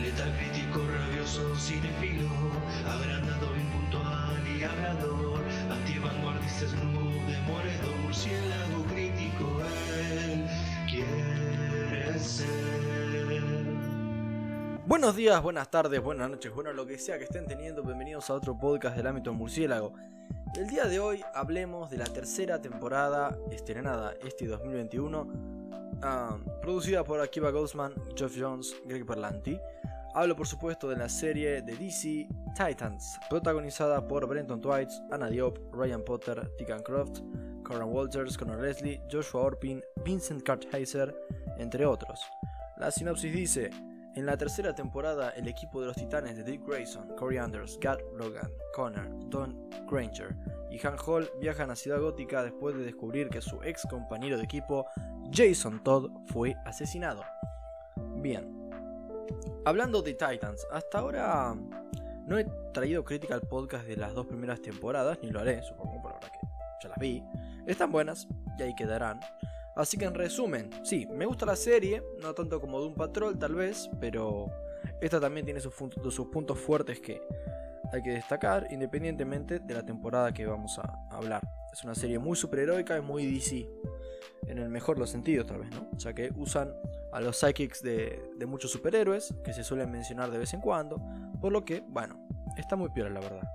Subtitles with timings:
[0.00, 2.28] Letal crítico, rabioso, cinefilo,
[2.86, 5.40] agrandado, impuntual y hablador,
[5.70, 9.60] antivanguardista, snoop, demoledor, murciélago crítico,
[10.10, 10.46] él
[10.88, 12.74] quiere ser.
[14.86, 18.34] Buenos días, buenas tardes, buenas noches, bueno, lo que sea que estén teniendo, bienvenidos a
[18.34, 19.94] otro podcast del ámbito murciélago.
[20.56, 25.26] El día de hoy hablemos de la tercera temporada estrenada este 2021,
[26.04, 29.58] ah, producida por Akiva Goldsman, Geoff Jones, Greg Berlanti.
[30.14, 35.58] Hablo por supuesto de la serie de DC Titans, protagonizada por Brenton Twites, Anna Diop,
[35.72, 37.20] Ryan Potter, Tegan Croft,
[37.64, 41.12] Coran Walters, Connor Leslie, Joshua Orpin, Vincent Kartheiser,
[41.58, 42.20] entre otros.
[42.76, 43.70] La sinopsis dice,
[44.14, 48.00] en la tercera temporada, el equipo de los titanes de Dick Grayson, Corey Anders, Gat
[48.16, 50.36] Logan, Connor, Don Granger
[50.70, 54.44] y Han Hall viajan a Ciudad Gótica después de descubrir que su ex compañero de
[54.44, 54.86] equipo,
[55.32, 57.22] Jason Todd, fue asesinado.
[58.16, 58.70] Bien.
[59.64, 61.54] Hablando de Titans, hasta ahora
[62.26, 66.00] no he traído crítica al podcast de las dos primeras temporadas, ni lo haré, supongo,
[66.02, 66.46] por ahora que
[66.82, 67.22] ya las vi.
[67.66, 69.20] Están buenas y ahí quedarán.
[69.76, 73.54] Así que en resumen, sí, me gusta la serie, no tanto como Doom Patrol tal
[73.54, 74.46] vez, pero
[75.00, 77.20] esta también tiene sus, sus puntos fuertes que
[77.92, 81.42] hay que destacar, independientemente de la temporada que vamos a hablar.
[81.74, 83.68] Es una serie muy superheroica y muy DC,
[84.46, 85.90] en el mejor los sentidos tal vez, ¿no?
[85.98, 86.72] Ya que usan
[87.12, 91.02] a los psychics de, de muchos superhéroes, que se suelen mencionar de vez en cuando,
[91.40, 93.50] por lo que, bueno, está muy peor la verdad.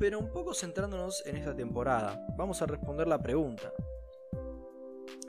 [0.00, 3.70] Pero un poco centrándonos en esta temporada, vamos a responder la pregunta.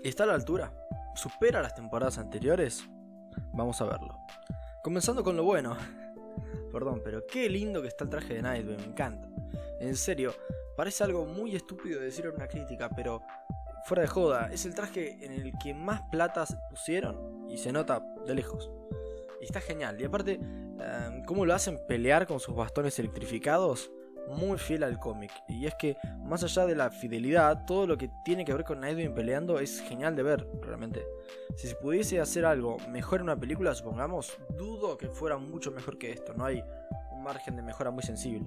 [0.03, 0.73] ¿Está a la altura?
[1.13, 2.83] ¿Supera las temporadas anteriores?
[3.53, 4.17] Vamos a verlo.
[4.81, 5.77] Comenzando con lo bueno.
[6.71, 9.29] Perdón, pero qué lindo que está el traje de Nightwing, me encanta.
[9.79, 10.33] En serio,
[10.75, 13.21] parece algo muy estúpido decir en una crítica, pero
[13.85, 18.03] fuera de joda, es el traje en el que más platas pusieron y se nota
[18.25, 18.71] de lejos.
[19.41, 19.99] Y está genial.
[19.99, 23.91] Y aparte, um, cómo lo hacen pelear con sus bastones electrificados,
[24.27, 25.31] muy fiel al cómic.
[25.47, 28.79] Y es que, más allá de la fidelidad, todo lo que tiene que ver con
[28.79, 31.05] Nightwing peleando es genial de ver, realmente.
[31.57, 35.97] Si se pudiese hacer algo mejor en una película, supongamos, dudo que fuera mucho mejor
[35.97, 36.33] que esto.
[36.33, 36.63] No hay
[37.11, 38.45] un margen de mejora muy sensible.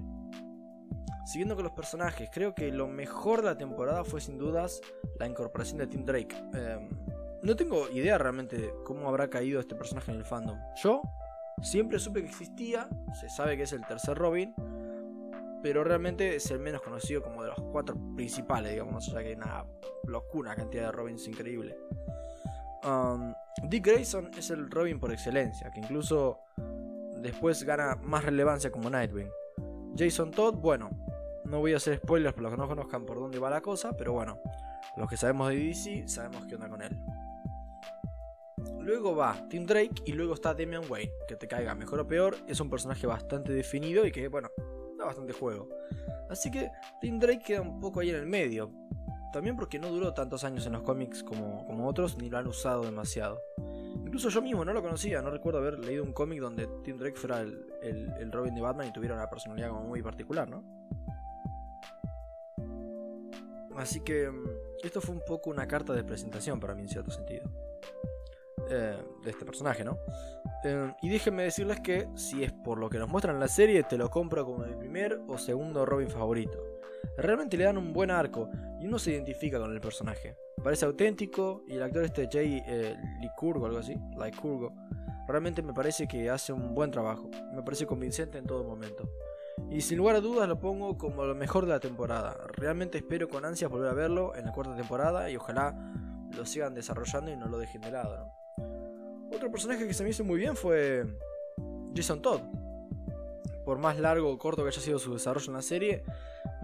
[1.25, 4.79] Siguiendo con los personajes, creo que lo mejor de la temporada fue sin dudas
[5.19, 6.35] la incorporación de Tim Drake.
[6.53, 6.87] Eh,
[7.41, 10.57] no tengo idea realmente de cómo habrá caído este personaje en el fandom.
[10.83, 11.01] Yo
[11.61, 12.87] siempre supe que existía,
[13.19, 14.53] se sabe que es el tercer Robin,
[15.65, 19.33] pero realmente es el menos conocido como de los cuatro principales, digamos, sea que hay
[19.33, 19.65] una
[20.05, 21.75] locura cantidad de Robins increíble.
[22.83, 23.33] Um,
[23.63, 26.41] Dick Grayson es el Robin por excelencia, que incluso
[27.17, 29.27] después gana más relevancia como Nightwing.
[29.97, 30.91] Jason Todd, bueno,
[31.45, 33.97] no voy a hacer spoilers por los que no conozcan por dónde va la cosa,
[33.97, 34.39] pero bueno,
[34.97, 36.95] los que sabemos de DC sabemos qué onda con él.
[38.81, 42.37] Luego va Tim Drake y luego está Damian Wayne, que te caiga mejor o peor,
[42.47, 44.51] es un personaje bastante definido y que, bueno,
[45.05, 45.69] bastante juego.
[46.29, 46.71] Así que
[47.01, 48.71] Tim Drake queda un poco ahí en el medio.
[49.31, 52.83] También porque no duró tantos años en los cómics como, otros, ni lo han usado
[52.83, 53.41] demasiado.
[54.05, 57.17] Incluso yo mismo no lo conocía, no recuerdo haber leído un cómic donde Tim Drake
[57.17, 60.63] fuera el, el, el, Robin de Batman y tuviera una personalidad como muy particular, ¿no?
[63.75, 64.45] Así que mm,
[64.83, 67.49] esto fue un poco una carta de presentación para mí en cierto sentido.
[68.69, 69.99] Eh, de este personaje, ¿no?
[71.01, 73.97] Y déjenme decirles que si es por lo que nos muestran en la serie, te
[73.97, 76.63] lo compro como mi primer o segundo Robin favorito.
[77.17, 78.49] Realmente le dan un buen arco
[78.79, 80.35] y uno se identifica con el personaje.
[80.63, 84.73] Parece auténtico y el actor este Jay eh, Licurgo, algo así, Licurgo,
[85.27, 87.29] realmente me parece que hace un buen trabajo.
[87.53, 89.09] Me parece convincente en todo momento.
[89.69, 92.35] Y sin lugar a dudas lo pongo como lo mejor de la temporada.
[92.53, 95.75] Realmente espero con ansias volver a verlo en la cuarta temporada y ojalá
[96.35, 98.31] lo sigan desarrollando y no lo dejen de lado.
[99.35, 101.05] Otro personaje que se me hizo muy bien fue
[101.93, 102.39] Jason Todd.
[103.65, 106.03] Por más largo o corto que haya sido su desarrollo en la serie,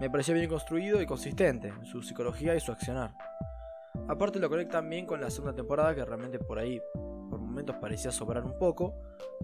[0.00, 3.10] me pareció bien construido y consistente en su psicología y su accionar.
[4.08, 6.80] Aparte lo conectan bien con la segunda temporada que realmente por ahí
[7.28, 8.94] por momentos parecía sobrar un poco,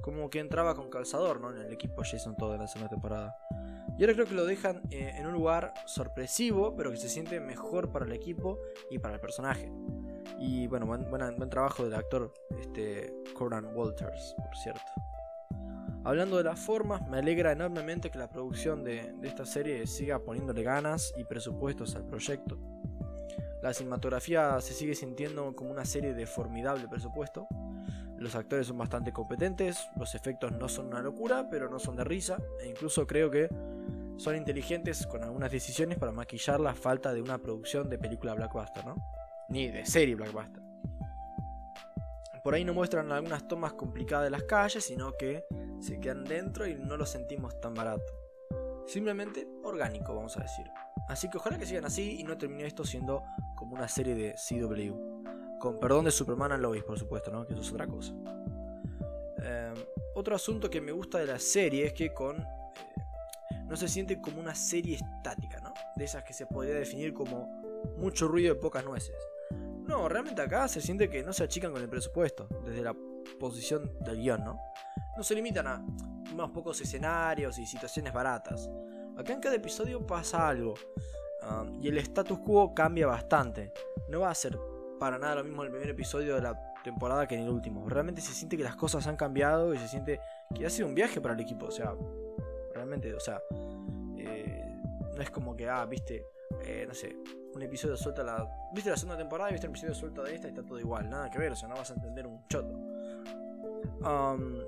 [0.00, 1.50] como que entraba con calzador ¿no?
[1.50, 3.36] en el equipo Jason Todd en la segunda temporada.
[3.98, 7.40] Y ahora creo que lo dejan eh, en un lugar sorpresivo, pero que se siente
[7.40, 8.58] mejor para el equipo
[8.90, 9.70] y para el personaje.
[10.38, 14.82] Y bueno, buen, trabajo del actor este, Coran Walters, por cierto.
[16.04, 20.20] Hablando de las formas, me alegra enormemente que la producción de, de esta serie siga
[20.20, 22.58] poniéndole ganas y presupuestos al proyecto.
[23.62, 27.48] La cinematografía se sigue sintiendo como una serie de formidable presupuesto.
[28.16, 32.04] Los actores son bastante competentes, los efectos no son una locura, pero no son de
[32.04, 33.48] risa, e incluso creo que
[34.16, 38.84] son inteligentes con algunas decisiones para maquillar la falta de una producción de película blockbuster,
[38.84, 38.96] ¿no?
[39.48, 40.62] Ni de serie blockbuster.
[42.44, 45.44] por ahí no muestran algunas tomas complicadas de las calles, sino que
[45.80, 48.12] se quedan dentro y no lo sentimos tan barato.
[48.86, 50.66] Simplemente orgánico, vamos a decir.
[51.08, 53.22] Así que ojalá que sigan así y no termine esto siendo
[53.56, 55.58] como una serie de CW.
[55.58, 57.46] Con perdón de Superman and Lois, por supuesto, ¿no?
[57.46, 58.12] Que eso es otra cosa.
[59.42, 59.74] Em,
[60.14, 62.40] otro asunto que me gusta de la serie es que con...
[62.40, 62.44] Eh,
[63.66, 65.74] no se siente como una serie estática, ¿no?
[65.96, 67.46] De esas que se podría definir como
[67.98, 69.16] mucho ruido y pocas nueces.
[69.88, 72.94] No, realmente acá se siente que no se achican con el presupuesto, desde la
[73.40, 74.60] posición del guion, ¿no?
[75.16, 75.82] No se limitan a
[76.30, 78.68] unos pocos escenarios y situaciones baratas.
[79.16, 80.74] Acá en cada episodio pasa algo.
[81.42, 83.72] Um, y el status quo cambia bastante.
[84.10, 84.58] No va a ser
[85.00, 87.88] para nada lo mismo el primer episodio de la temporada que en el último.
[87.88, 90.20] Realmente se siente que las cosas han cambiado y se siente
[90.54, 91.66] que ha sido un viaje para el equipo.
[91.66, 91.94] O sea,
[92.74, 93.40] realmente, o sea,
[94.18, 94.82] eh,
[95.16, 96.26] no es como que, ah, viste,
[96.64, 97.16] eh, no sé,
[97.54, 98.48] un episodio suelta la.
[98.72, 101.08] Viste la segunda temporada y viste el episodio suelto de esta y está todo igual.
[101.08, 102.74] Nada que ver, o sea, no vas a entender un choto.
[104.00, 104.60] Um,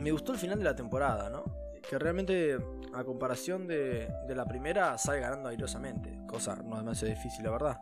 [0.00, 1.44] me gustó el final de la temporada, ¿no?
[1.88, 2.58] Que realmente,
[2.92, 6.18] a comparación de, la primera, sale ganando airosamente.
[6.26, 7.80] Cosa no demasiado difícil, la verdad.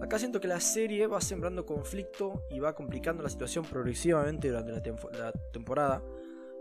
[0.00, 4.72] Acá siento que la serie va sembrando conflicto y va complicando la situación progresivamente durante
[4.72, 6.02] la, temporada.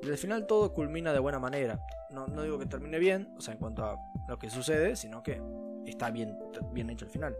[0.01, 1.79] Y al final todo culmina de buena manera.
[2.11, 3.97] No, no, digo que termine bien, o sea, en cuanto a
[4.27, 5.41] lo que sucede, sino que
[5.85, 6.37] está bien,
[6.71, 7.37] bien hecho al final.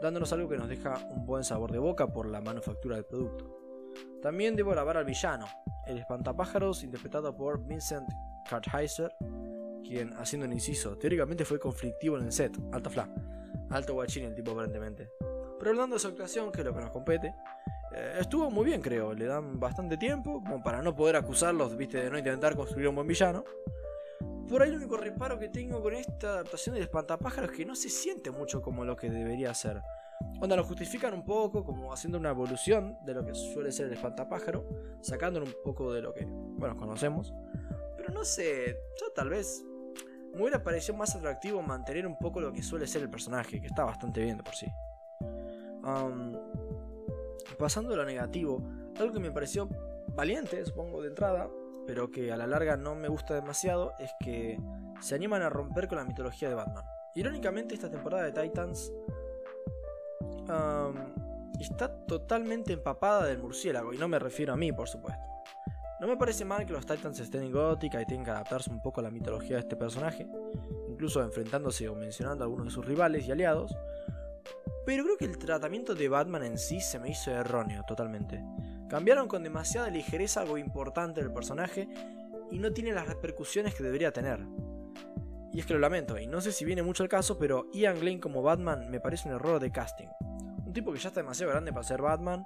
[0.00, 3.58] Dándonos algo que nos deja un buen sabor de boca por la manufactura del producto.
[4.22, 5.46] También debo alabar al villano,
[5.86, 8.08] el espantapájaros interpretado por Vincent
[8.48, 9.14] Kartheiser,
[9.82, 13.08] quien, haciendo un inciso, teóricamente fue conflictivo en el set, alta fla,
[13.70, 15.10] alto guachín el tipo aparentemente.
[15.58, 17.34] Pero hablando de su actuación, que es lo que nos compete,
[17.98, 21.98] eh, estuvo muy bien creo, le dan bastante tiempo como para no poder acusarlos, viste,
[21.98, 23.44] de no intentar construir un buen villano.
[24.48, 27.74] Por ahí el único reparo que tengo con esta adaptación del espantapájaros es que no
[27.74, 29.82] se siente mucho como lo que debería ser.
[30.40, 33.92] Onda lo justifican un poco como haciendo una evolución de lo que suele ser el
[33.92, 34.64] espantapájaro,
[35.00, 37.34] sacándolo un poco de lo que, bueno, conocemos.
[37.96, 39.64] Pero no sé, yo tal vez
[40.32, 43.66] me hubiera parecido más atractivo mantener un poco lo que suele ser el personaje, que
[43.66, 44.66] está bastante bien de por sí.
[47.56, 48.62] Pasando a lo negativo,
[48.98, 49.68] algo que me pareció
[50.08, 51.48] valiente, supongo, de entrada,
[51.86, 54.60] pero que a la larga no me gusta demasiado, es que
[55.00, 56.84] se animan a romper con la mitología de Batman.
[57.14, 58.92] Irónicamente, esta temporada de Titans
[61.60, 65.22] está totalmente empapada del murciélago, y no me refiero a mí, por supuesto.
[66.00, 68.80] No me parece mal que los Titans estén en gótica y tengan que adaptarse un
[68.80, 70.28] poco a la mitología de este personaje,
[70.88, 73.76] incluso enfrentándose o mencionando a algunos de sus rivales y aliados,
[74.88, 78.42] pero creo que el tratamiento de Batman en sí se me hizo erróneo totalmente.
[78.88, 81.86] Cambiaron con demasiada ligereza algo importante del personaje
[82.50, 84.40] y no tiene las repercusiones que debería tener.
[85.52, 88.00] Y es que lo lamento, y no sé si viene mucho al caso, pero Ian
[88.00, 90.08] Glenn como Batman me parece un error de casting.
[90.64, 92.42] Un tipo que ya está demasiado grande para ser Batman,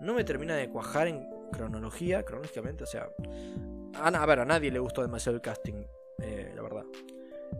[0.00, 3.08] no me termina de cuajar en cronología, cronológicamente, o sea...
[3.94, 5.84] A, ver, a nadie le gustó demasiado el casting,
[6.18, 6.82] eh, la verdad.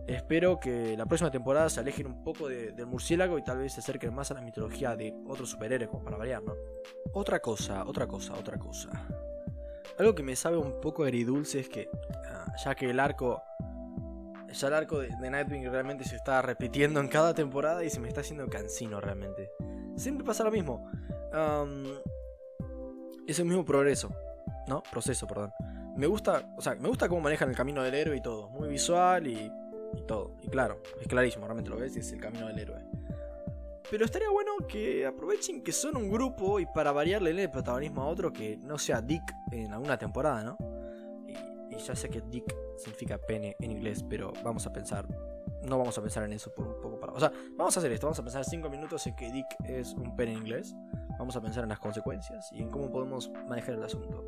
[0.07, 3.81] Espero que la próxima temporada se alejen un poco del murciélago y tal vez se
[3.81, 6.55] acerquen más a la mitología de otros superhéroes, para variar, ¿no?
[7.13, 8.89] Otra cosa, otra cosa, otra cosa.
[9.99, 11.89] Algo que me sabe un poco agridulce es que,
[12.25, 13.43] ah, ya que el arco
[14.53, 18.07] ya el arco de, Nightwing realmente se está repitiendo en cada temporada y se me
[18.07, 19.51] está haciendo cansino realmente.
[19.95, 20.89] Siempre pasa lo mismo.
[23.27, 24.09] es el mismo progreso.
[24.67, 24.83] ¿No?
[24.91, 25.51] Proceso, perdón.
[25.95, 28.49] Me gusta, o sea, me gusta cómo manejan el camino del héroe y todo.
[28.49, 29.51] Muy visual y,
[29.95, 30.35] y todo.
[30.41, 32.81] Y claro, es clarísimo, realmente lo ves y es el camino del héroe.
[33.89, 38.07] Pero estaría bueno que aprovechen que son un grupo y para variarle el protagonismo a
[38.07, 40.57] otro que no sea Dick en alguna temporada, ¿no?
[41.69, 45.07] Y ya sé que dick significa pene en inglés, pero vamos a pensar.
[45.63, 47.13] No vamos a pensar en eso por un poco para.
[47.13, 48.07] O sea, vamos a hacer esto.
[48.07, 50.75] Vamos a pensar 5 minutos en que dick es un pene en inglés.
[51.19, 54.23] Vamos a pensar en las consecuencias y en cómo podemos manejar el asunto.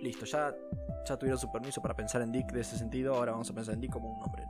[0.00, 0.54] Listo, ya,
[1.06, 3.14] ya tuvieron su permiso para pensar en Dick de ese sentido.
[3.14, 4.44] Ahora vamos a pensar en Dick como un nombre.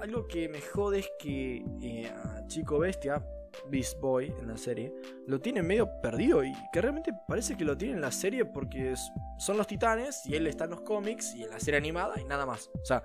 [0.00, 2.12] algo que me jode es que eh,
[2.46, 3.22] Chico Bestia
[3.68, 4.92] Beast Boy en la serie,
[5.26, 8.94] lo tiene medio perdido y que realmente parece que lo tiene en la serie porque
[9.38, 12.24] son los titanes y él está en los cómics y en la serie animada y
[12.24, 12.70] nada más.
[12.74, 13.02] O sea,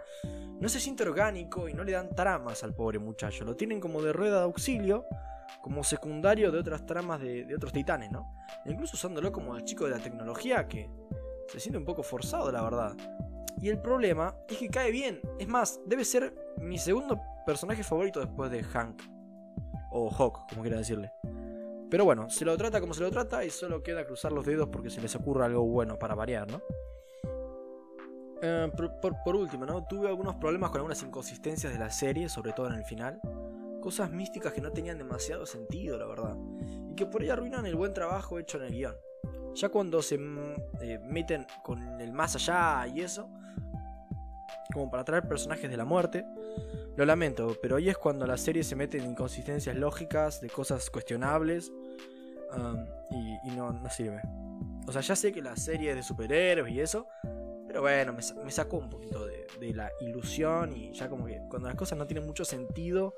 [0.59, 4.01] no se siente orgánico y no le dan tramas al pobre muchacho, lo tienen como
[4.01, 5.05] de rueda de auxilio,
[5.61, 8.33] como secundario de otras tramas de, otros titanes, ¿no?
[8.65, 10.89] E incluso usándolo como el chico de la tecnología que
[11.47, 12.95] se siente un poco forzado, la verdad.
[13.59, 15.19] Y el problema es que cae bien.
[15.39, 19.01] Es más, debe ser mi segundo personaje favorito después de Hank
[19.91, 21.11] o Hawk, como quiera decirle.
[21.89, 24.69] Pero bueno, se lo trata como se lo trata y solo queda cruzar los dedos
[24.69, 26.61] porque se les ocurra algo bueno para variar, ¿no?
[28.41, 28.71] Eh,
[29.23, 29.85] por, último, ¿no?
[29.85, 33.19] Tuve algunos problemas con algunas inconsistencias de la serie, sobre todo en el final.
[33.81, 36.37] Cosas místicas que no tenían demasiado sentido, la verdad.
[36.89, 38.95] Y que por ahí arruinan el buen trabajo hecho en el guion.
[39.55, 43.29] Ya cuando se mm, eh, meten con el más allá y eso,
[44.71, 46.25] como para traer personajes de la muerte,
[46.95, 50.89] lo lamento, pero ahí es cuando la serie se mete en inconsistencias lógicas, de cosas
[50.89, 51.71] cuestionables,
[52.55, 52.85] um,
[53.45, 54.21] y, no, no, sirve.
[54.87, 57.07] O sea, ya sé que la serie es de superhéroes y eso,
[57.67, 61.77] pero bueno, me, sacó un poquito de, la ilusión y ya como que cuando las
[61.77, 63.15] cosas no tienen mucho sentido,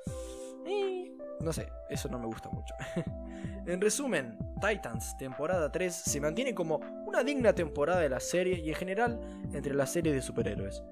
[1.40, 2.74] no sé, eso no me gusta mucho.
[3.66, 8.68] en resumen, Titans, temporada 3, se mantiene como una digna temporada de la serie y
[8.68, 9.20] en general
[9.52, 10.82] entre las series de superhéroes.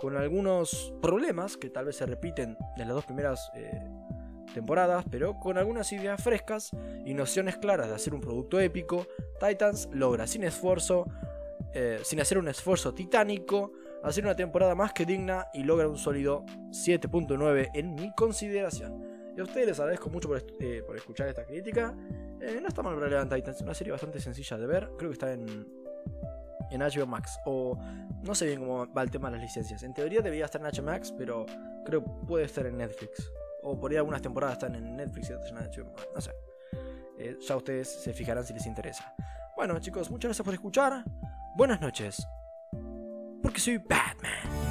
[0.00, 3.86] Con algunos problemas que tal vez se repiten en las dos primeras eh,
[4.54, 6.70] temporadas, pero con algunas ideas frescas
[7.04, 9.06] y nociones claras de hacer un producto épico,
[9.38, 11.06] Titans logra sin esfuerzo
[11.72, 15.98] eh, sin hacer un esfuerzo titánico, hacer una temporada más que digna y logra un
[15.98, 19.09] sólido 7.9 en mi consideración.
[19.40, 21.94] A ustedes les agradezco mucho por, eh, escuchar esta crítica.
[22.40, 24.90] Eh, no está mal relevante es una serie bastante sencilla de ver.
[24.98, 25.66] Creo que está en,
[26.70, 27.38] en HBO Max.
[27.46, 27.78] O
[28.22, 29.82] no sé bien cómo va el tema de las licencias.
[29.82, 31.46] En teoría debería estar en HBO Max, pero
[31.84, 33.30] creo que puede estar en Netflix.
[33.62, 36.08] O por ahí algunas temporadas están en Netflix y otras en HBO Max.
[36.14, 36.32] No sé.
[37.40, 39.14] ya ustedes se fijarán si les interesa.
[39.56, 41.04] Bueno chicos, muchas gracias por escuchar.
[41.56, 42.26] Buenas noches.
[43.42, 44.69] Porque soy Batman.